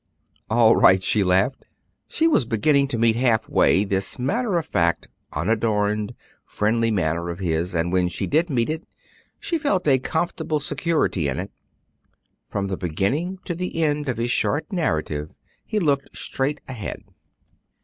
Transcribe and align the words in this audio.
"All 0.49 0.75
right," 0.75 1.03
she 1.03 1.23
laughed. 1.23 1.63
She 2.07 2.27
was 2.27 2.43
beginning 2.45 2.87
to 2.87 2.97
meet 2.97 3.15
halfway 3.15 3.83
this 3.83 4.17
matter 4.17 4.57
of 4.57 4.65
fact, 4.65 5.07
unadorned, 5.31 6.15
friendly 6.43 6.89
manner 6.89 7.29
of 7.29 7.37
his; 7.37 7.75
and 7.75 7.93
when 7.93 8.07
she 8.09 8.25
did 8.25 8.49
meet 8.49 8.67
it, 8.67 8.87
she 9.39 9.59
felt 9.59 9.87
a 9.87 9.99
comfortable 9.99 10.59
security 10.59 11.27
in 11.27 11.39
it. 11.39 11.51
From 12.47 12.65
the 12.65 12.77
beginning 12.77 13.37
to 13.45 13.53
the 13.53 13.83
end 13.83 14.09
of 14.09 14.17
his 14.17 14.31
short 14.31 14.73
narrative 14.73 15.35
he 15.63 15.77
looked 15.79 16.17
straight 16.17 16.61
ahead. 16.67 17.03